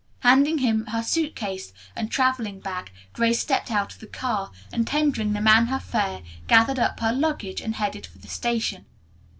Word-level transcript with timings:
Handing 0.21 0.57
him 0.57 0.87
her 0.87 1.03
suit 1.03 1.35
case 1.35 1.73
and 1.95 2.09
traveling 2.09 2.59
bag 2.59 2.91
Grace 3.13 3.39
stepped 3.39 3.69
out 3.69 3.93
of 3.93 3.99
the 3.99 4.07
car, 4.07 4.49
and 4.73 4.87
tendering 4.87 5.33
the 5.33 5.41
man 5.41 5.67
her 5.67 5.79
fare, 5.79 6.23
gathered 6.47 6.79
up 6.79 6.99
her 7.01 7.13
luggage 7.13 7.61
and 7.61 7.75
headed 7.75 8.07
for 8.07 8.17
the 8.17 8.27
station. 8.27 8.87